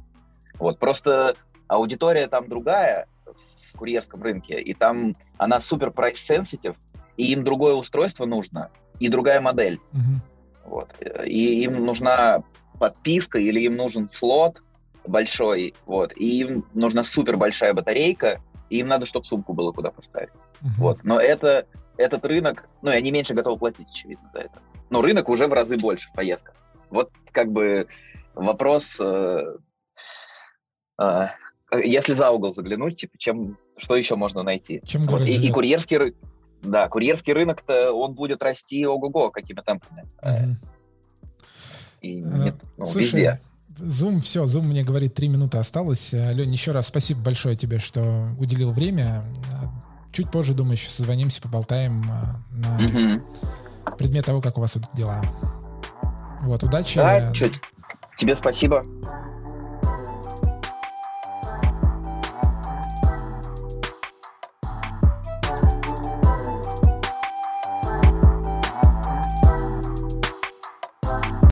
[0.60, 1.36] Вот, просто
[1.68, 6.76] аудитория там другая в курьерском рынке, и там она супер прайс-сенситив,
[7.18, 9.80] и им другое устройство нужно, и другая модель.
[9.92, 10.70] Угу.
[10.70, 10.89] Вот.
[11.26, 12.44] И им нужна
[12.80, 14.62] подписка, или им нужен слот
[15.06, 19.92] большой, вот, и им нужна супер большая батарейка, и им надо, чтобы сумку было куда
[19.92, 20.32] поставить.
[20.62, 20.70] Угу.
[20.78, 21.04] Вот.
[21.04, 25.30] Но это, этот рынок, ну, и они меньше готовы платить, очевидно, за это но рынок
[25.30, 26.56] уже в разы больше в поездках.
[26.89, 27.88] Вот как бы
[28.36, 29.56] вопрос, э,
[31.00, 31.28] э,
[31.84, 34.82] если за угол заглянуть, типа, чем, что еще можно найти?
[34.86, 36.15] Чем вот, и, и курьерский рынок,
[36.62, 40.06] да, курьерский рынок-то он будет расти ого-го какими темпами.
[40.22, 40.58] Угу.
[42.02, 43.41] И э, нет, ну, Слушай, везде.
[43.80, 46.13] Zoom, все, Zoom мне говорит, три минуты осталось.
[46.13, 49.24] Э, Лень, еще раз спасибо большое тебе, что уделил время.
[50.12, 52.06] Чуть позже, думаю, еще созвонимся, поболтаем
[52.52, 53.24] на, угу
[53.98, 55.22] предмет того, как у вас идут дела.
[56.41, 56.97] Вот, удачи.
[56.97, 57.53] Да, чуть.
[58.18, 58.86] Тебе спасибо.